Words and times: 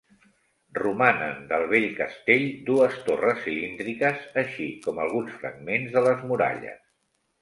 Romanen 0.77 1.43
del 1.51 1.65
vell 1.73 1.85
castell 1.99 2.47
dues 2.69 2.97
torres 3.09 3.43
cilíndriques, 3.45 4.27
així 4.45 4.71
com 4.87 5.03
alguns 5.05 5.37
fragments 5.43 5.95
de 5.99 6.05
les 6.09 6.25
muralles. 6.33 6.83